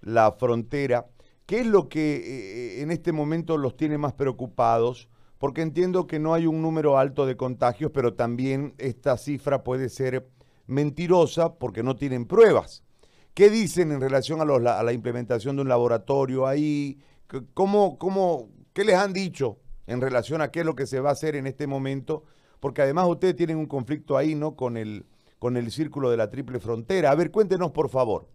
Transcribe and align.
la 0.00 0.32
frontera. 0.32 1.06
¿Qué 1.46 1.60
es 1.60 1.66
lo 1.66 1.88
que 1.88 2.16
eh, 2.16 2.82
en 2.82 2.90
este 2.90 3.12
momento 3.12 3.58
los 3.58 3.76
tiene 3.76 3.98
más 3.98 4.12
preocupados? 4.12 5.08
Porque 5.38 5.62
entiendo 5.62 6.06
que 6.06 6.18
no 6.18 6.34
hay 6.34 6.46
un 6.46 6.62
número 6.62 6.98
alto 6.98 7.26
de 7.26 7.36
contagios, 7.36 7.90
pero 7.92 8.14
también 8.14 8.74
esta 8.78 9.16
cifra 9.16 9.64
puede 9.64 9.88
ser 9.88 10.28
mentirosa 10.66 11.54
porque 11.54 11.82
no 11.82 11.96
tienen 11.96 12.26
pruebas. 12.26 12.84
¿Qué 13.34 13.48
dicen 13.48 13.90
en 13.90 14.00
relación 14.00 14.40
a, 14.40 14.78
a 14.78 14.82
la 14.82 14.92
implementación 14.92 15.56
de 15.56 15.62
un 15.62 15.68
laboratorio 15.68 16.46
ahí? 16.46 17.00
¿Cómo, 17.54 17.98
cómo, 17.98 18.50
¿Qué 18.72 18.84
les 18.84 18.96
han 18.96 19.12
dicho 19.12 19.58
en 19.86 20.00
relación 20.00 20.42
a 20.42 20.50
qué 20.50 20.60
es 20.60 20.66
lo 20.66 20.74
que 20.74 20.86
se 20.86 21.00
va 21.00 21.10
a 21.10 21.12
hacer 21.12 21.36
en 21.36 21.46
este 21.46 21.66
momento? 21.66 22.24
Porque 22.60 22.82
además 22.82 23.08
ustedes 23.08 23.36
tienen 23.36 23.56
un 23.56 23.66
conflicto 23.66 24.16
ahí, 24.16 24.34
¿no? 24.34 24.56
Con 24.56 24.76
el, 24.76 25.06
con 25.38 25.56
el 25.56 25.70
círculo 25.70 26.10
de 26.10 26.16
la 26.16 26.30
triple 26.30 26.60
frontera. 26.60 27.10
A 27.10 27.14
ver, 27.14 27.30
cuéntenos, 27.30 27.70
por 27.70 27.88
favor. 27.88 28.28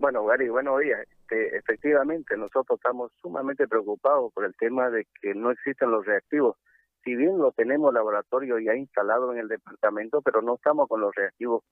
Bueno, 0.00 0.24
Gary, 0.24 0.48
buenos 0.48 0.80
días. 0.80 1.06
Este, 1.10 1.58
efectivamente, 1.58 2.34
nosotros 2.34 2.78
estamos 2.78 3.12
sumamente 3.20 3.68
preocupados 3.68 4.32
por 4.32 4.46
el 4.46 4.56
tema 4.56 4.88
de 4.88 5.06
que 5.20 5.34
no 5.34 5.50
existen 5.50 5.90
los 5.90 6.06
reactivos. 6.06 6.56
Si 7.04 7.14
bien 7.14 7.36
lo 7.36 7.52
tenemos 7.52 7.92
laboratorio 7.92 8.58
ya 8.58 8.74
instalado 8.74 9.30
en 9.30 9.40
el 9.40 9.48
departamento, 9.48 10.22
pero 10.22 10.40
no 10.40 10.54
estamos 10.54 10.88
con 10.88 11.02
los 11.02 11.14
reactivos 11.14 11.64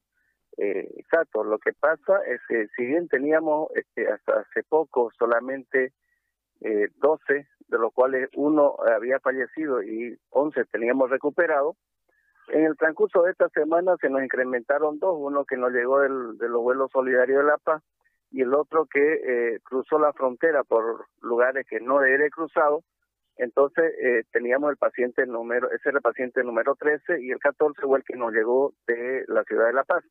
eh, 0.59 0.91
exactos. 0.99 1.47
Lo 1.47 1.59
que 1.59 1.73
pasa 1.73 2.23
es 2.27 2.43
que 2.47 2.67
si 2.77 2.85
bien 2.85 3.09
teníamos 3.09 3.71
este, 3.75 4.07
hasta 4.13 4.41
hace 4.41 4.63
poco 4.63 5.11
solamente 5.19 5.95
eh, 6.61 6.89
12, 6.97 7.49
de 7.69 7.79
los 7.79 7.95
cuales 7.95 8.29
uno 8.37 8.77
había 8.95 9.21
fallecido 9.21 9.83
y 9.83 10.19
11 10.29 10.67
teníamos 10.67 11.09
recuperado, 11.09 11.77
en 12.49 12.67
el 12.67 12.77
transcurso 12.77 13.23
de 13.23 13.31
esta 13.31 13.49
semana 13.49 13.97
se 14.03 14.11
nos 14.11 14.23
incrementaron 14.23 14.99
dos, 14.99 15.17
uno 15.19 15.47
que 15.47 15.57
nos 15.57 15.73
llegó 15.73 16.01
del, 16.01 16.37
de 16.37 16.51
los 16.51 16.61
vuelos 16.61 16.91
solidarios 16.93 17.43
de 17.43 17.49
La 17.49 17.57
Paz 17.57 17.83
y 18.31 18.43
el 18.43 18.55
otro 18.55 18.87
que 18.87 19.01
eh, 19.01 19.61
cruzó 19.63 19.99
la 19.99 20.13
frontera 20.13 20.65
por 20.65 21.07
lugares 21.21 21.67
que 21.69 21.81
no 21.81 22.01
debería 22.01 22.29
cruzado. 22.31 22.83
Entonces 23.37 23.93
eh, 24.03 24.25
teníamos 24.33 24.71
el 24.71 24.77
paciente 24.77 25.25
número, 25.27 25.71
ese 25.71 25.91
era 25.91 25.99
el 25.99 26.03
paciente 26.03 26.43
número 26.43 26.75
13 26.75 27.23
y 27.23 27.31
el 27.31 27.39
14 27.39 27.83
fue 27.83 27.99
el 27.99 28.05
que 28.05 28.17
nos 28.17 28.33
llegó 28.33 28.75
de 28.87 29.25
la 29.29 29.45
ciudad 29.45 29.67
de 29.67 29.73
La 29.73 29.85
Paz. 29.85 30.05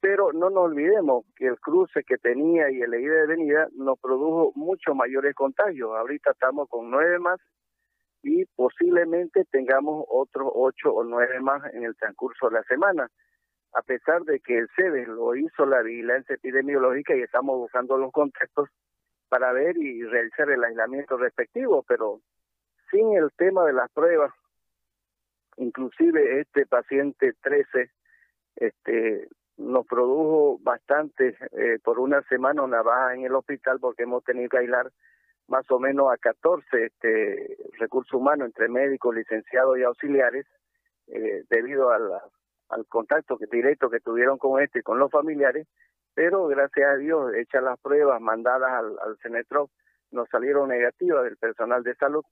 Pero 0.00 0.32
no 0.32 0.48
nos 0.48 0.66
olvidemos 0.66 1.24
que 1.34 1.46
el 1.48 1.58
cruce 1.58 2.04
que 2.04 2.18
tenía 2.18 2.70
y 2.70 2.80
el 2.80 2.94
ida 2.94 3.14
de 3.14 3.26
venida 3.26 3.68
nos 3.72 3.98
produjo 3.98 4.52
mucho 4.54 4.94
mayores 4.94 5.34
contagios. 5.34 5.90
Ahorita 5.96 6.30
estamos 6.30 6.68
con 6.68 6.88
nueve 6.88 7.18
más 7.18 7.40
y 8.22 8.44
posiblemente 8.44 9.44
tengamos 9.50 10.04
otros 10.08 10.50
ocho 10.54 10.92
o 10.92 11.02
nueve 11.02 11.40
más 11.40 11.62
en 11.74 11.84
el 11.84 11.96
transcurso 11.96 12.48
de 12.48 12.54
la 12.54 12.62
semana 12.62 13.10
a 13.74 13.82
pesar 13.82 14.22
de 14.22 14.40
que 14.40 14.58
el 14.58 14.68
CEDES 14.76 15.08
lo 15.08 15.34
hizo 15.36 15.66
la 15.66 15.82
vigilancia 15.82 16.34
epidemiológica 16.34 17.14
y 17.14 17.22
estamos 17.22 17.56
buscando 17.56 17.96
los 17.96 18.12
contextos 18.12 18.68
para 19.28 19.52
ver 19.52 19.76
y 19.76 20.02
realizar 20.04 20.50
el 20.50 20.64
aislamiento 20.64 21.16
respectivo, 21.16 21.84
pero 21.86 22.20
sin 22.90 23.12
el 23.14 23.30
tema 23.36 23.64
de 23.66 23.74
las 23.74 23.90
pruebas, 23.90 24.32
inclusive 25.56 26.40
este 26.40 26.66
paciente 26.66 27.34
13 27.42 27.90
este 28.56 29.28
nos 29.56 29.86
produjo 29.86 30.58
bastante 30.60 31.36
eh, 31.52 31.78
por 31.82 31.98
una 31.98 32.22
semana 32.22 32.62
una 32.62 32.82
baja 32.82 33.14
en 33.14 33.24
el 33.24 33.34
hospital 33.34 33.78
porque 33.80 34.04
hemos 34.04 34.22
tenido 34.24 34.48
que 34.48 34.58
aislar 34.58 34.90
más 35.48 35.68
o 35.70 35.80
menos 35.80 36.12
a 36.12 36.16
14 36.16 36.64
este 36.84 37.56
recursos 37.78 38.14
humanos 38.14 38.46
entre 38.46 38.68
médicos, 38.68 39.14
licenciados 39.14 39.78
y 39.78 39.82
auxiliares 39.82 40.46
eh, 41.08 41.44
debido 41.50 41.90
a 41.90 41.98
la 41.98 42.22
al 42.68 42.86
contacto 42.86 43.38
directo 43.50 43.90
que 43.90 44.00
tuvieron 44.00 44.38
con 44.38 44.62
este 44.62 44.80
y 44.80 44.82
con 44.82 44.98
los 44.98 45.10
familiares, 45.10 45.66
pero 46.14 46.46
gracias 46.46 46.88
a 46.88 46.96
Dios, 46.96 47.32
hechas 47.34 47.62
las 47.62 47.78
pruebas 47.80 48.20
mandadas 48.20 48.70
al, 48.72 48.98
al 48.98 49.16
nos 50.10 50.28
salieron 50.30 50.68
negativas 50.68 51.24
del 51.24 51.36
personal 51.36 51.82
de 51.82 51.94
salud. 51.96 52.22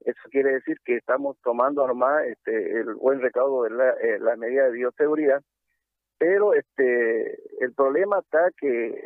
Eso 0.00 0.20
quiere 0.30 0.52
decir 0.52 0.78
que 0.84 0.96
estamos 0.96 1.36
tomando 1.42 1.86
normal 1.86 2.26
este, 2.26 2.80
el 2.80 2.94
buen 2.94 3.20
recaudo 3.20 3.64
de 3.64 3.70
la, 3.70 3.90
eh, 3.90 4.18
la 4.18 4.36
medida 4.36 4.64
de 4.64 4.72
bioseguridad, 4.72 5.42
pero 6.18 6.54
este 6.54 7.64
el 7.64 7.74
problema 7.74 8.18
está 8.20 8.50
que 8.56 9.04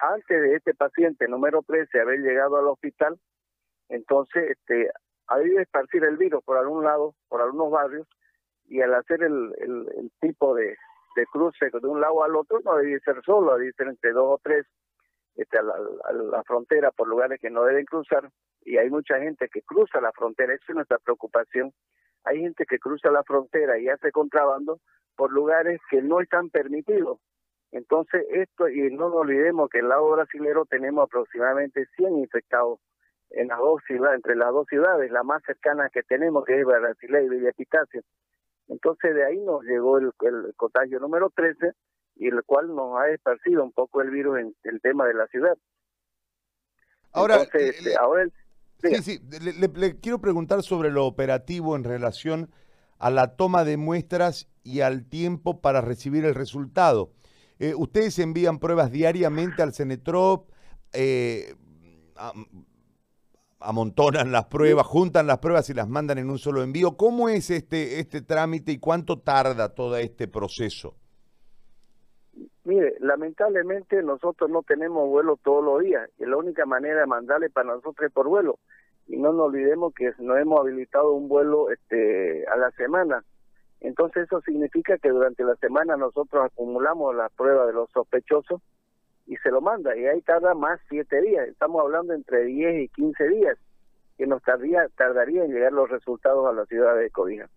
antes 0.00 0.42
de 0.42 0.56
este 0.56 0.74
paciente 0.74 1.26
número 1.28 1.62
13 1.62 2.00
haber 2.00 2.20
llegado 2.20 2.56
al 2.56 2.68
hospital, 2.68 3.18
entonces 3.88 4.50
este 4.50 4.90
ha 5.26 5.38
debido 5.38 5.60
esparcir 5.60 6.04
el 6.04 6.16
virus 6.16 6.44
por 6.44 6.58
algún 6.58 6.84
lado, 6.84 7.14
por 7.28 7.40
algunos 7.40 7.70
barrios, 7.70 8.06
y 8.66 8.80
al 8.80 8.94
hacer 8.94 9.22
el, 9.22 9.54
el, 9.58 10.10
tipo 10.20 10.54
de, 10.54 10.76
cruce 11.32 11.70
de 11.70 11.86
un 11.86 12.00
lado 12.00 12.24
al 12.24 12.36
otro 12.36 12.60
no 12.64 12.76
debe 12.76 12.98
ser 13.00 13.22
solo, 13.24 13.56
debe 13.56 13.72
ser 13.72 13.88
entre 13.88 14.12
dos 14.12 14.24
o 14.26 14.40
tres 14.42 14.66
este, 15.36 15.58
a, 15.58 15.62
la, 15.62 16.42
frontera 16.44 16.90
por 16.90 17.08
lugares 17.08 17.40
que 17.40 17.50
no 17.50 17.64
deben 17.64 17.84
cruzar 17.84 18.30
y 18.64 18.78
hay 18.78 18.90
mucha 18.90 19.18
gente 19.18 19.48
que 19.48 19.62
cruza 19.62 20.00
la 20.00 20.12
frontera, 20.12 20.54
esa 20.54 20.64
es 20.68 20.74
nuestra 20.74 20.98
preocupación. 20.98 21.72
Hay 22.24 22.40
gente 22.40 22.64
que 22.64 22.78
cruza 22.78 23.10
la 23.10 23.22
frontera 23.22 23.78
y 23.78 23.88
hace 23.88 24.10
contrabando 24.10 24.80
por 25.16 25.30
lugares 25.30 25.80
que 25.90 26.00
no 26.00 26.20
están 26.20 26.48
permitidos. 26.48 27.18
Entonces, 27.72 28.24
esto, 28.30 28.68
y 28.68 28.90
no 28.92 29.08
nos 29.08 29.16
olvidemos 29.16 29.68
que 29.68 29.80
el 29.80 29.88
lado 29.88 30.10
brasilero 30.10 30.64
tenemos 30.64 31.04
aproximadamente 31.04 31.86
100 31.96 32.18
infectados 32.18 32.78
en 33.30 33.48
las 33.48 33.58
dos 33.58 33.82
ciudades, 33.86 34.16
entre 34.16 34.36
las 34.36 34.52
dos 34.52 34.66
ciudades, 34.68 35.10
la 35.10 35.24
más 35.24 35.42
cercana 35.42 35.90
que 35.90 36.02
tenemos, 36.02 36.44
que 36.44 36.60
es 36.60 36.64
Brasilia 36.64 37.20
y 37.20 37.28
Villa. 37.28 37.50
Entonces 38.68 39.14
de 39.14 39.24
ahí 39.24 39.38
nos 39.38 39.62
llegó 39.64 39.98
el, 39.98 40.12
contagio 40.56 41.00
número 41.00 41.30
13 41.34 41.72
y 42.16 42.28
el 42.28 42.42
cual 42.44 42.74
nos 42.74 42.98
ha 42.98 43.10
esparcido 43.10 43.62
un 43.62 43.72
poco 43.72 44.00
el 44.02 44.10
virus 44.10 44.38
en 44.38 44.54
el 44.64 44.80
tema 44.80 45.06
de 45.06 45.14
la 45.14 45.26
ciudad. 45.26 45.56
Ahora, 47.12 47.42
este, 47.42 47.96
ahora 47.96 48.26
sí, 48.82 48.94
sí, 49.02 49.20
le, 49.74 50.00
quiero 50.00 50.20
preguntar 50.20 50.62
sobre 50.62 50.90
lo 50.90 51.06
operativo 51.06 51.76
en 51.76 51.84
relación 51.84 52.50
a 52.98 53.10
la 53.10 53.36
toma 53.36 53.64
de 53.64 53.76
muestras 53.76 54.48
y 54.62 54.80
al 54.80 55.04
tiempo 55.08 55.60
para 55.60 55.80
recibir 55.80 56.24
el 56.24 56.34
resultado. 56.34 57.12
Eh, 57.58 57.74
ustedes 57.76 58.18
envían 58.18 58.58
pruebas 58.58 58.90
diariamente 58.90 59.62
al 59.62 59.72
Cenetrop, 59.72 60.50
eh, 60.92 61.54
amontonan 63.64 64.32
las 64.32 64.46
pruebas, 64.46 64.86
juntan 64.86 65.26
las 65.26 65.38
pruebas 65.38 65.68
y 65.70 65.74
las 65.74 65.88
mandan 65.88 66.18
en 66.18 66.30
un 66.30 66.38
solo 66.38 66.62
envío. 66.62 66.96
¿Cómo 66.96 67.28
es 67.28 67.50
este, 67.50 68.00
este 68.00 68.22
trámite 68.22 68.72
y 68.72 68.78
cuánto 68.78 69.18
tarda 69.18 69.74
todo 69.74 69.96
este 69.96 70.28
proceso? 70.28 70.94
Mire, 72.64 72.94
lamentablemente 73.00 74.02
nosotros 74.02 74.48
no 74.50 74.62
tenemos 74.62 75.08
vuelo 75.08 75.38
todos 75.42 75.62
los 75.62 75.82
días 75.82 76.08
y 76.18 76.24
la 76.24 76.36
única 76.36 76.64
manera 76.64 77.00
de 77.00 77.06
mandarle 77.06 77.50
para 77.50 77.74
nosotros 77.74 78.06
es 78.06 78.12
por 78.12 78.28
vuelo. 78.28 78.58
Y 79.06 79.18
no 79.18 79.32
nos 79.32 79.48
olvidemos 79.48 79.92
que 79.94 80.12
no 80.18 80.36
hemos 80.36 80.60
habilitado 80.60 81.12
un 81.12 81.28
vuelo 81.28 81.70
este 81.70 82.46
a 82.46 82.56
la 82.56 82.70
semana. 82.70 83.22
Entonces 83.80 84.24
eso 84.24 84.40
significa 84.40 84.96
que 84.96 85.10
durante 85.10 85.44
la 85.44 85.56
semana 85.56 85.96
nosotros 85.96 86.42
acumulamos 86.46 87.14
las 87.14 87.30
pruebas 87.32 87.66
de 87.66 87.74
los 87.74 87.90
sospechosos 87.90 88.62
y 89.26 89.36
se 89.36 89.50
lo 89.50 89.60
manda 89.60 89.96
y 89.96 90.06
ahí 90.06 90.20
tarda 90.22 90.54
más 90.54 90.80
siete 90.88 91.20
días. 91.20 91.48
Estamos 91.48 91.82
hablando 91.82 92.12
entre 92.12 92.44
10 92.44 92.84
y 92.84 92.88
15 92.88 93.28
días 93.28 93.58
que 94.16 94.26
nos 94.26 94.42
tardaría, 94.42 94.88
tardaría 94.96 95.44
en 95.44 95.52
llegar 95.52 95.72
los 95.72 95.90
resultados 95.90 96.46
a 96.46 96.52
la 96.52 96.66
ciudad 96.66 96.96
de 96.96 97.10
Cobija. 97.10 97.48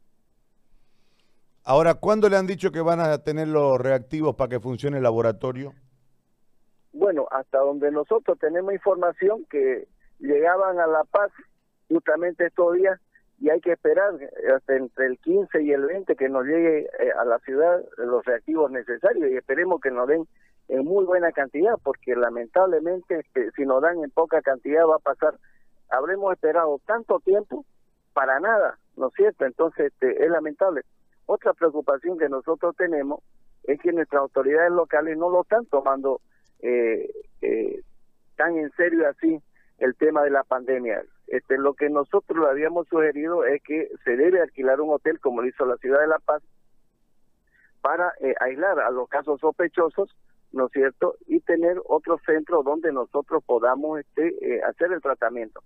Ahora, 1.63 1.95
¿cuándo 1.95 2.29
le 2.29 2.37
han 2.37 2.47
dicho 2.47 2.71
que 2.71 2.79
van 2.79 2.99
a 2.99 3.17
tener 3.19 3.49
los 3.49 3.79
reactivos 3.79 4.35
para 4.35 4.49
que 4.49 4.59
funcione 4.59 4.97
el 4.97 5.03
laboratorio? 5.03 5.73
Bueno, 6.93 7.27
hasta 7.29 7.59
donde 7.59 7.91
nosotros 7.91 8.39
tenemos 8.39 8.73
información 8.73 9.45
que 9.49 9.87
llegaban 10.19 10.79
a 10.79 10.87
La 10.87 11.03
Paz 11.03 11.29
justamente 11.89 12.45
estos 12.45 12.73
días 12.73 12.99
y 13.39 13.49
hay 13.49 13.59
que 13.59 13.73
esperar 13.73 14.13
hasta 14.55 14.75
entre 14.75 15.07
el 15.07 15.19
15 15.19 15.61
y 15.61 15.71
el 15.71 15.85
20 15.85 16.15
que 16.15 16.29
nos 16.29 16.45
llegue 16.45 16.87
eh, 16.99 17.11
a 17.19 17.25
la 17.25 17.37
ciudad 17.39 17.83
los 17.97 18.25
reactivos 18.25 18.71
necesarios 18.71 19.29
y 19.29 19.35
esperemos 19.35 19.79
que 19.79 19.91
nos 19.91 20.07
den 20.07 20.27
en 20.69 20.85
muy 20.85 21.05
buena 21.05 21.31
cantidad, 21.31 21.75
porque 21.83 22.15
lamentablemente 22.15 23.19
este, 23.19 23.51
si 23.51 23.65
nos 23.65 23.81
dan 23.81 24.03
en 24.03 24.11
poca 24.11 24.41
cantidad 24.41 24.85
va 24.85 24.95
a 24.95 24.99
pasar, 24.99 25.35
habremos 25.89 26.33
esperado 26.33 26.79
tanto 26.85 27.19
tiempo 27.19 27.65
para 28.13 28.39
nada, 28.39 28.77
¿no 28.95 29.07
es 29.07 29.13
cierto? 29.13 29.45
Entonces 29.45 29.93
este, 29.93 30.23
es 30.23 30.29
lamentable. 30.29 30.81
Otra 31.25 31.53
preocupación 31.53 32.17
que 32.17 32.29
nosotros 32.29 32.75
tenemos 32.75 33.21
es 33.63 33.79
que 33.81 33.91
nuestras 33.91 34.21
autoridades 34.21 34.71
locales 34.71 35.17
no 35.17 35.29
lo 35.29 35.41
están 35.41 35.65
tomando 35.65 36.21
eh, 36.59 37.09
eh, 37.41 37.81
tan 38.35 38.57
en 38.57 38.71
serio 38.71 39.07
así 39.07 39.41
el 39.77 39.95
tema 39.95 40.23
de 40.23 40.31
la 40.31 40.43
pandemia. 40.43 41.03
Este, 41.27 41.57
lo 41.57 41.73
que 41.73 41.89
nosotros 41.89 42.47
habíamos 42.49 42.87
sugerido 42.87 43.45
es 43.45 43.61
que 43.63 43.89
se 44.03 44.15
debe 44.15 44.41
alquilar 44.41 44.79
un 44.81 44.93
hotel 44.93 45.19
como 45.19 45.41
lo 45.41 45.47
hizo 45.47 45.65
la 45.65 45.77
ciudad 45.77 45.99
de 45.99 46.07
La 46.07 46.19
Paz 46.19 46.41
para 47.81 48.13
eh, 48.21 48.33
aislar 48.39 48.79
a 48.79 48.89
los 48.89 49.07
casos 49.09 49.39
sospechosos 49.39 50.15
¿no 50.51 50.67
es 50.67 50.71
cierto? 50.71 51.15
Y 51.27 51.39
tener 51.41 51.81
otro 51.85 52.19
centro 52.25 52.63
donde 52.63 52.91
nosotros 52.91 53.43
podamos 53.45 53.99
este, 53.99 54.27
eh, 54.41 54.61
hacer 54.63 54.91
el 54.91 55.01
tratamiento. 55.01 55.61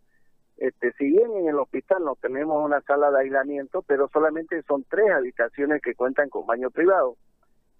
Este, 0.58 0.92
si 0.94 1.06
bien 1.10 1.32
en 1.36 1.48
el 1.48 1.58
hospital 1.58 2.04
no 2.04 2.16
tenemos 2.16 2.64
una 2.64 2.82
sala 2.82 3.10
de 3.10 3.22
aislamiento, 3.22 3.82
pero 3.82 4.08
solamente 4.10 4.62
son 4.64 4.86
tres 4.90 5.10
habitaciones 5.12 5.82
que 5.82 5.96
cuentan 5.96 6.30
con 6.30 6.46
baño 6.46 6.70
privado. 6.70 7.16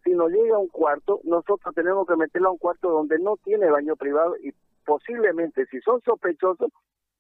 si 0.04 0.12
nos 0.12 0.32
llega 0.32 0.58
un 0.58 0.68
cuarto, 0.68 1.20
nosotros 1.24 1.76
tenemos 1.76 2.08
que 2.08 2.16
meterlo 2.16 2.50
a 2.50 2.52
un 2.54 2.58
cuarto 2.58 2.90
donde 2.90 3.20
no 3.20 3.38
tiene 3.38 3.70
baño 3.70 3.96
privado 3.96 4.36
y 4.38 4.52
posiblemente 4.84 5.68
si 5.68 5.80
son 5.82 6.02
sospechosos, 6.02 6.72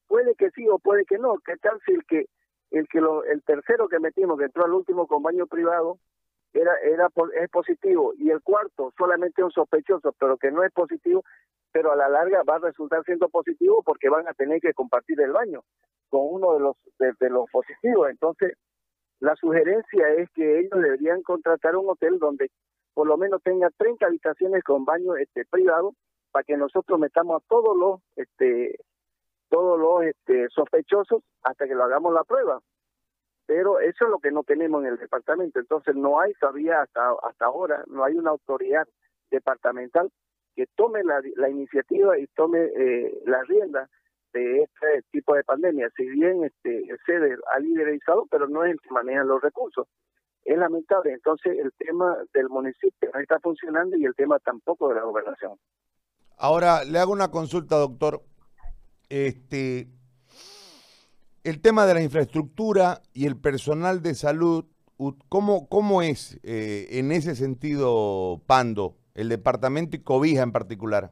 puede 0.07 0.33
que 0.33 0.49
sí 0.49 0.67
o 0.67 0.79
puede 0.79 1.05
que 1.05 1.19
no. 1.19 1.35
¿Qué 1.45 1.57
tal 1.57 1.79
si 1.85 1.93
el 1.93 2.03
que 2.05 2.25
el 2.71 2.87
que 2.87 2.99
lo, 2.99 3.23
el 3.25 3.43
tercero 3.43 3.87
que 3.87 3.99
metimos 3.99 4.39
que 4.39 4.45
entró 4.45 4.65
al 4.65 4.73
último 4.73 5.05
con 5.05 5.21
baño 5.21 5.45
privado 5.45 5.99
era 6.53 6.75
era 6.83 7.07
es 7.41 7.49
positivo 7.49 8.13
y 8.17 8.29
el 8.29 8.41
cuarto 8.41 8.93
solamente 8.97 9.43
un 9.43 9.51
sospechoso, 9.51 10.13
pero 10.19 10.37
que 10.37 10.51
no 10.51 10.63
es 10.63 10.71
positivo, 10.73 11.23
pero 11.71 11.91
a 11.91 11.95
la 11.95 12.09
larga 12.09 12.43
va 12.43 12.55
a 12.55 12.59
resultar 12.59 13.03
siendo 13.03 13.29
positivo 13.29 13.81
porque 13.83 14.09
van 14.09 14.27
a 14.27 14.33
tener 14.33 14.59
que 14.59 14.73
compartir 14.73 15.19
el 15.21 15.31
baño 15.31 15.63
con 16.09 16.21
uno 16.23 16.53
de 16.53 16.59
los 16.59 16.75
de 16.97 17.29
los 17.29 17.49
positivos. 17.49 18.09
Entonces, 18.09 18.57
la 19.19 19.35
sugerencia 19.35 20.09
es 20.17 20.29
que 20.31 20.59
ellos 20.59 20.81
deberían 20.81 21.21
contratar 21.21 21.75
un 21.75 21.89
hotel 21.89 22.19
donde 22.19 22.49
por 22.93 23.07
lo 23.07 23.17
menos 23.17 23.41
tenga 23.43 23.69
30 23.77 24.05
habitaciones 24.05 24.63
con 24.63 24.83
baño 24.83 25.15
este 25.15 25.45
privado 25.45 25.93
para 26.31 26.43
que 26.43 26.57
nosotros 26.57 26.99
metamos 26.99 27.41
a 27.41 27.45
todos 27.47 27.77
los 27.77 28.01
este 28.15 28.77
todos 29.49 29.77
los 29.77 30.03
este, 30.03 30.47
sospechosos 30.49 31.21
hasta 31.43 31.67
que 31.67 31.75
lo 31.75 31.83
hagamos 31.83 32.13
la 32.13 32.23
prueba. 32.23 32.59
Pero 33.45 33.79
eso 33.79 34.05
es 34.05 34.11
lo 34.11 34.19
que 34.19 34.31
no 34.31 34.43
tenemos 34.43 34.83
en 34.83 34.89
el 34.89 34.97
departamento. 34.97 35.59
Entonces 35.59 35.95
no 35.95 36.19
hay 36.19 36.33
todavía 36.33 36.81
hasta 36.81 37.11
hasta 37.23 37.45
ahora 37.45 37.83
no 37.87 38.03
hay 38.03 38.15
una 38.15 38.31
autoridad 38.31 38.87
departamental 39.29 40.11
que 40.55 40.67
tome 40.75 41.03
la, 41.03 41.21
la 41.35 41.49
iniciativa 41.49 42.17
y 42.17 42.27
tome 42.27 42.59
eh, 42.59 43.21
la 43.25 43.41
rienda 43.43 43.89
de 44.33 44.63
este 44.63 45.03
tipo 45.11 45.35
de 45.35 45.43
pandemia. 45.43 45.89
Si 45.95 46.05
bien 46.05 46.43
este 46.43 46.85
sede 47.05 47.37
ha 47.53 47.59
liderizado, 47.59 48.27
pero 48.29 48.47
no 48.47 48.63
es 48.63 48.71
el 48.71 48.81
que 48.81 48.91
maneja 48.91 49.23
los 49.23 49.41
recursos. 49.41 49.87
Es 50.43 50.57
lamentable. 50.57 51.13
Entonces 51.13 51.57
el 51.57 51.71
tema 51.73 52.17
del 52.33 52.49
municipio 52.49 53.09
no 53.13 53.19
está 53.19 53.39
funcionando 53.39 53.97
y 53.97 54.05
el 54.05 54.15
tema 54.15 54.39
tampoco 54.39 54.89
de 54.89 54.95
la 54.95 55.03
gobernación. 55.03 55.57
Ahora 56.37 56.83
le 56.83 56.97
hago 56.99 57.11
una 57.11 57.29
consulta, 57.29 57.75
doctor. 57.75 58.21
Este, 59.09 59.87
el 61.43 61.61
tema 61.61 61.85
de 61.85 61.93
la 61.93 62.01
infraestructura 62.01 63.01
y 63.13 63.25
el 63.25 63.35
personal 63.35 64.01
de 64.01 64.13
salud, 64.13 64.65
¿cómo, 65.29 65.67
cómo 65.67 66.01
es 66.01 66.39
eh, 66.43 66.87
en 66.91 67.11
ese 67.11 67.35
sentido, 67.35 68.41
Pando, 68.45 68.95
el 69.15 69.29
departamento 69.29 69.95
y 69.95 69.99
Cobija 69.99 70.43
en 70.43 70.51
particular? 70.51 71.11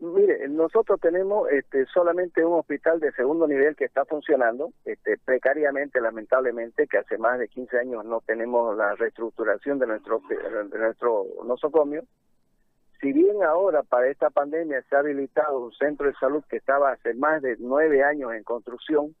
Mire, 0.00 0.48
nosotros 0.48 1.00
tenemos 1.00 1.50
este, 1.50 1.84
solamente 1.86 2.44
un 2.44 2.60
hospital 2.60 3.00
de 3.00 3.10
segundo 3.12 3.48
nivel 3.48 3.74
que 3.74 3.84
está 3.84 4.04
funcionando, 4.04 4.70
este, 4.84 5.18
precariamente, 5.18 6.00
lamentablemente, 6.00 6.86
que 6.86 6.98
hace 6.98 7.18
más 7.18 7.40
de 7.40 7.48
15 7.48 7.78
años 7.78 8.04
no 8.04 8.20
tenemos 8.20 8.76
la 8.76 8.94
reestructuración 8.94 9.80
de 9.80 9.88
nuestro, 9.88 10.22
de 10.28 10.78
nuestro 10.78 11.26
nosocomio. 11.44 12.04
Si 13.00 13.12
bien 13.12 13.42
ahora 13.44 13.82
para 13.84 14.08
esta 14.08 14.30
pandemia 14.30 14.82
se 14.82 14.96
ha 14.96 15.00
habilitado 15.00 15.60
un 15.60 15.72
centro 15.72 16.06
de 16.06 16.14
salud 16.14 16.42
que 16.48 16.56
estaba 16.56 16.92
hace 16.92 17.14
más 17.14 17.40
de 17.42 17.56
nueve 17.58 18.02
años 18.02 18.32
en 18.32 18.42
construcción, 18.42 19.14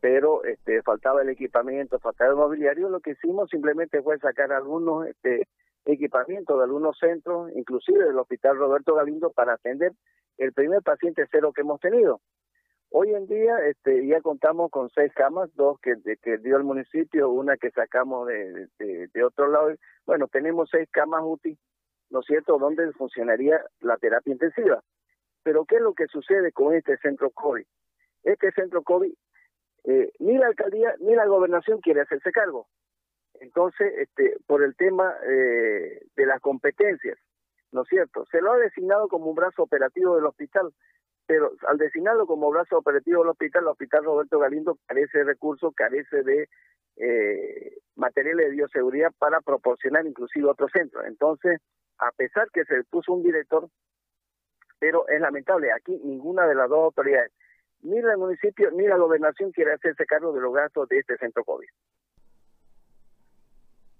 pero 0.00 0.44
este, 0.44 0.82
faltaba 0.82 1.22
el 1.22 1.30
equipamiento, 1.30 1.98
faltaba 1.98 2.30
el 2.30 2.36
mobiliario, 2.36 2.88
lo 2.88 3.00
que 3.00 3.12
hicimos 3.12 3.48
simplemente 3.50 4.02
fue 4.02 4.18
sacar 4.18 4.52
algunos 4.52 5.06
este, 5.06 5.48
equipamiento 5.86 6.58
de 6.58 6.64
algunos 6.64 6.98
centros, 6.98 7.50
inclusive 7.54 8.04
del 8.04 8.18
Hospital 8.18 8.58
Roberto 8.58 8.94
Galindo, 8.94 9.30
para 9.30 9.54
atender 9.54 9.92
el 10.36 10.52
primer 10.52 10.82
paciente 10.82 11.26
cero 11.30 11.52
que 11.52 11.62
hemos 11.62 11.80
tenido. 11.80 12.20
Hoy 12.90 13.12
en 13.12 13.26
día 13.26 13.58
este, 13.66 14.06
ya 14.06 14.20
contamos 14.22 14.70
con 14.70 14.88
seis 14.90 15.12
camas, 15.14 15.50
dos 15.54 15.78
que, 15.80 15.94
que 16.22 16.38
dio 16.38 16.56
el 16.56 16.64
municipio, 16.64 17.30
una 17.30 17.56
que 17.56 17.70
sacamos 17.70 18.28
de, 18.28 18.68
de, 18.78 19.24
otro 19.24 19.48
lado. 19.48 19.74
Bueno, 20.06 20.26
tenemos 20.28 20.70
seis 20.70 20.88
camas 20.90 21.22
útiles, 21.22 21.58
¿no 22.10 22.20
es 22.20 22.26
cierto?, 22.26 22.58
donde 22.58 22.92
funcionaría 22.92 23.64
la 23.80 23.96
terapia 23.96 24.32
intensiva. 24.32 24.82
Pero 25.42 25.64
¿qué 25.64 25.76
es 25.76 25.82
lo 25.82 25.94
que 25.94 26.06
sucede 26.06 26.52
con 26.52 26.74
este 26.74 26.96
centro 26.98 27.30
COVID? 27.30 27.64
Este 28.24 28.52
centro 28.52 28.82
COVID, 28.82 29.12
eh, 29.84 30.12
ni 30.18 30.36
la 30.36 30.48
alcaldía 30.48 30.94
ni 31.00 31.14
la 31.14 31.26
gobernación 31.26 31.80
quiere 31.80 32.02
hacerse 32.02 32.32
cargo. 32.32 32.66
Entonces, 33.40 33.92
este, 33.98 34.36
por 34.46 34.62
el 34.62 34.74
tema 34.76 35.14
eh, 35.28 36.02
de 36.16 36.26
las 36.26 36.40
competencias, 36.40 37.18
¿no 37.72 37.82
es 37.82 37.88
cierto? 37.88 38.26
Se 38.30 38.40
lo 38.40 38.52
ha 38.52 38.58
designado 38.58 39.08
como 39.08 39.26
un 39.26 39.36
brazo 39.36 39.62
operativo 39.62 40.16
del 40.16 40.26
hospital, 40.26 40.72
pero 41.28 41.52
al 41.68 41.76
designarlo 41.76 42.26
como 42.26 42.50
brazo 42.50 42.78
operativo 42.78 43.20
del 43.20 43.28
hospital, 43.28 43.62
el 43.64 43.68
hospital 43.68 44.02
Roberto 44.02 44.38
Galindo 44.38 44.78
carece 44.86 45.18
de 45.18 45.24
recursos, 45.24 45.74
carece 45.74 46.22
de 46.22 46.48
eh, 46.96 47.76
materiales 47.96 48.46
de 48.46 48.52
bioseguridad 48.52 49.12
para 49.18 49.42
proporcionar 49.42 50.06
inclusive 50.06 50.48
otro 50.48 50.68
centro. 50.70 51.04
Entonces, 51.04 51.60
a 51.98 52.10
pesar 52.12 52.48
que 52.50 52.64
se 52.64 52.82
puso 52.84 53.12
un 53.12 53.22
director, 53.22 53.68
pero 54.78 55.06
es 55.06 55.20
lamentable, 55.20 55.70
aquí 55.70 56.00
ninguna 56.02 56.46
de 56.46 56.54
las 56.54 56.70
dos 56.70 56.78
autoridades, 56.78 57.30
ni 57.82 57.98
el 57.98 58.16
municipio 58.16 58.70
ni 58.70 58.86
la 58.86 58.96
gobernación 58.96 59.52
quiere 59.52 59.74
hacerse 59.74 60.06
cargo 60.06 60.32
de 60.32 60.40
los 60.40 60.54
gastos 60.54 60.88
de 60.88 60.98
este 60.98 61.18
centro 61.18 61.44
COVID. 61.44 61.68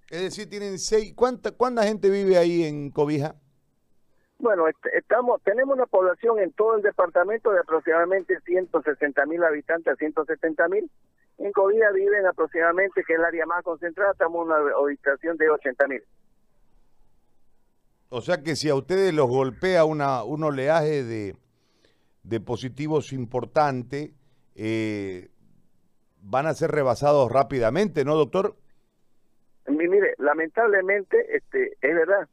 Es 0.08 0.22
decir, 0.22 0.48
tienen 0.48 0.78
seis. 0.78 1.12
¿Cuánta, 1.14 1.52
¿Cuánta 1.52 1.82
gente 1.82 2.08
vive 2.08 2.38
ahí 2.38 2.64
en 2.64 2.90
Cobija? 2.90 3.34
Bueno, 4.38 4.66
estamos, 4.94 5.42
tenemos 5.42 5.76
una 5.76 5.86
población 5.86 6.38
en 6.38 6.52
todo 6.52 6.76
el 6.76 6.82
departamento 6.82 7.50
de 7.50 7.60
aproximadamente 7.60 8.38
160 8.44 9.26
mil 9.26 9.42
habitantes 9.42 9.92
a 9.92 9.96
170 9.96 10.68
mil. 10.68 10.90
En 11.38 11.52
Cobija 11.52 11.90
viven 11.92 12.26
aproximadamente, 12.26 13.02
que 13.04 13.14
es 13.14 13.18
el 13.18 13.24
área 13.24 13.46
más 13.46 13.64
concentrada, 13.64 14.12
estamos 14.12 14.46
en 14.46 14.52
una 14.52 14.78
ubicación 14.78 15.36
de 15.36 15.50
80 15.50 15.86
mil. 15.88 16.02
O 18.10 18.20
sea 18.20 18.42
que 18.42 18.56
si 18.56 18.68
a 18.68 18.74
ustedes 18.74 19.12
los 19.12 19.28
golpea 19.28 19.84
una, 19.84 20.22
un 20.24 20.44
oleaje 20.44 21.02
de, 21.02 21.36
de 22.22 22.40
positivos 22.40 23.12
importante, 23.12 24.14
eh, 24.54 25.30
van 26.22 26.46
a 26.46 26.54
ser 26.54 26.70
rebasados 26.70 27.30
rápidamente, 27.30 28.04
¿no, 28.04 28.14
doctor? 28.14 28.56
mire, 29.68 30.14
lamentablemente, 30.18 31.36
este, 31.36 31.72
es 31.80 31.94
verdad, 31.94 32.28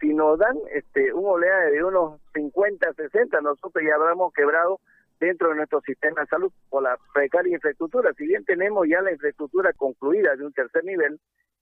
si 0.00 0.14
nos 0.14 0.38
dan 0.38 0.56
este 0.72 1.12
un 1.12 1.26
oleaje 1.26 1.72
de 1.72 1.84
unos 1.84 2.20
50, 2.34 2.94
60, 2.94 3.40
nosotros 3.42 3.84
ya 3.86 3.94
habremos 3.94 4.32
quebrado 4.32 4.80
dentro 5.20 5.50
de 5.50 5.56
nuestro 5.56 5.80
sistema 5.82 6.22
de 6.22 6.26
salud 6.26 6.52
por 6.70 6.82
la 6.82 6.96
precaria 7.12 7.54
infraestructura. 7.54 8.12
Si 8.14 8.26
bien 8.26 8.44
tenemos 8.44 8.88
ya 8.88 9.02
la 9.02 9.12
infraestructura 9.12 9.72
concluida 9.74 10.34
de 10.36 10.46
un 10.46 10.52
tercer 10.52 10.84
nivel, 10.84 11.20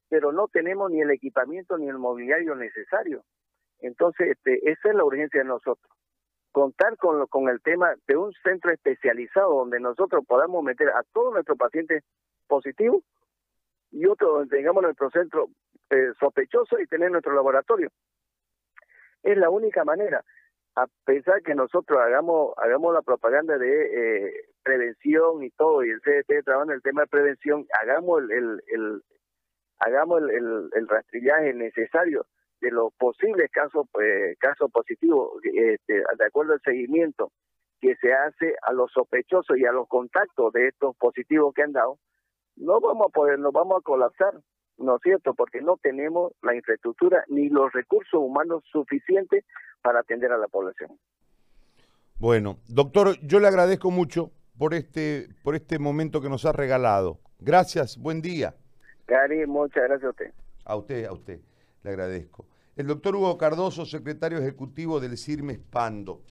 pero 0.09 0.33
no 0.33 0.49
tenemos 0.49 0.91
ni 0.91 1.01
el 1.01 1.11
equipamiento 1.11 1.77
ni 1.77 1.89
el 1.89 1.99
mobiliario 1.99 2.55
necesario. 2.55 3.25
Entonces, 3.81 4.31
este, 4.31 4.71
esa 4.71 4.89
es 4.89 4.95
la 4.95 5.05
urgencia 5.05 5.41
de 5.41 5.49
nosotros. 5.49 5.91
Contar 6.53 6.97
con, 6.97 7.19
lo, 7.19 7.27
con 7.27 7.49
el 7.49 7.61
tema 7.61 7.95
de 8.07 8.17
un 8.17 8.33
centro 8.43 8.73
especializado 8.73 9.55
donde 9.55 9.81
nosotros 9.81 10.25
podamos 10.27 10.63
meter 10.63 10.89
a 10.91 11.03
todos 11.13 11.33
nuestros 11.35 11.59
pacientes 11.59 12.05
positivos 12.47 13.03
y 13.91 14.07
otro 14.07 14.33
donde 14.33 14.57
tengamos 14.57 14.83
nuestro 14.83 15.11
centro 15.11 15.49
eh, 15.91 16.13
sospechoso 16.19 16.79
y 16.79 16.87
tener 16.87 17.11
nuestro 17.11 17.35
laboratorio. 17.35 17.91
Es 19.23 19.37
la 19.37 19.51
única 19.51 19.85
manera, 19.85 20.25
a 20.77 20.87
pesar 21.05 21.43
que 21.43 21.55
nosotros 21.55 21.99
hagamos 21.99 22.55
hagamos 22.59 22.95
la 22.95 23.03
propaganda 23.03 23.59
de 23.59 24.29
eh, 24.29 24.33
prevención 24.63 25.43
y 25.43 25.51
todo, 25.51 25.85
y 25.85 25.91
el 25.91 26.01
CDT 26.01 26.45
trabajando 26.45 26.73
en 26.73 26.77
el 26.77 26.83
tema 26.83 27.03
de 27.03 27.09
prevención, 27.09 27.67
hagamos 27.83 28.23
el, 28.23 28.31
el, 28.31 28.63
el 28.69 29.03
hagamos 29.81 30.23
el, 30.23 30.71
el, 30.73 30.89
rastrillaje 30.89 31.55
necesario 31.55 32.27
de 32.61 32.71
los 32.71 32.93
posibles 32.95 33.51
casos 33.51 33.87
eh, 34.03 34.35
casos 34.39 34.71
positivos, 34.71 35.41
este, 35.45 35.95
de 35.95 36.27
acuerdo 36.27 36.55
al 36.55 36.61
seguimiento 36.63 37.31
que 37.81 37.95
se 37.97 38.13
hace 38.13 38.55
a 38.63 38.73
los 38.73 38.91
sospechosos 38.93 39.57
y 39.57 39.65
a 39.65 39.73
los 39.73 39.87
contactos 39.89 40.53
de 40.53 40.69
estos 40.69 40.97
positivos 40.97 41.55
que 41.55 41.63
han 41.63 41.73
dado, 41.73 41.99
no 42.57 42.81
vamos 42.81 43.07
a 43.09 43.13
poder, 43.13 43.39
nos 43.39 43.53
vamos 43.53 43.79
a 43.79 43.85
colapsar, 43.85 44.35
¿no 44.79 44.97
es 44.97 45.03
cierto? 45.03 45.35
Porque 45.35 45.61
no 45.61 45.77
tenemos 45.77 46.33
la 46.43 46.55
infraestructura 46.55 47.25
ni 47.29 47.49
los 47.49 47.73
recursos 47.73 48.21
humanos 48.21 48.65
suficientes 48.71 49.45
para 49.83 50.01
atender 50.01 50.33
a 50.33 50.39
la 50.39 50.49
población. 50.49 50.99
Bueno, 52.19 52.59
doctor, 52.69 53.17
yo 53.23 53.39
le 53.39 53.49
agradezco 53.49 53.91
mucho 53.91 54.33
por 54.59 54.75
este, 54.75 55.29
por 55.45 55.55
este 55.55 55.79
momento 55.79 56.21
que 56.21 56.29
nos 56.29 56.45
ha 56.45 56.53
regalado. 56.53 57.21
Gracias, 57.39 57.97
buen 57.97 58.21
día. 58.21 58.57
Cari, 59.07 59.47
muchas 59.47 59.85
gracias 59.85 60.05
a 60.05 60.11
usted. 60.11 60.33
A 60.65 60.77
usted, 60.77 61.05
a 61.05 61.13
usted, 61.13 61.41
le 61.83 61.91
agradezco. 61.91 62.47
El 62.77 62.87
doctor 62.87 63.17
Hugo 63.17 63.39
Cardoso, 63.39 63.87
secretario 63.87 64.39
ejecutivo 64.39 65.01
del 65.01 65.17
CIRMES 65.17 65.59
Pando. 65.71 66.23